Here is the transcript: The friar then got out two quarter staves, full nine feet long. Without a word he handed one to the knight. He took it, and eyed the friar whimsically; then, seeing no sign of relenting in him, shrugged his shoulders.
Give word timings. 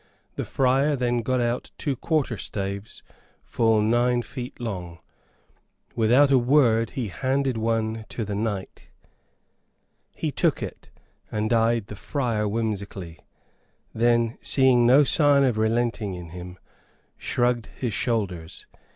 The 0.35 0.45
friar 0.45 0.95
then 0.95 1.19
got 1.21 1.41
out 1.41 1.69
two 1.77 1.95
quarter 1.95 2.35
staves, 2.35 3.03
full 3.43 3.83
nine 3.83 4.23
feet 4.23 4.59
long. 4.59 4.97
Without 5.95 6.31
a 6.31 6.39
word 6.39 6.89
he 6.97 7.09
handed 7.09 7.55
one 7.55 8.05
to 8.09 8.25
the 8.25 8.33
knight. 8.33 8.87
He 10.15 10.31
took 10.31 10.63
it, 10.63 10.89
and 11.31 11.53
eyed 11.53 11.85
the 11.85 11.95
friar 11.95 12.47
whimsically; 12.47 13.19
then, 13.93 14.39
seeing 14.41 14.87
no 14.87 15.03
sign 15.03 15.43
of 15.43 15.59
relenting 15.59 16.15
in 16.15 16.29
him, 16.29 16.57
shrugged 17.15 17.67
his 17.67 17.93
shoulders. 17.93 18.65